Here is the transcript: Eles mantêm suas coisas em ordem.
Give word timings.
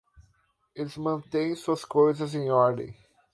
Eles 0.73 0.97
mantêm 0.97 1.53
suas 1.55 1.85
coisas 1.85 2.33
em 2.33 2.49
ordem. 2.49 2.97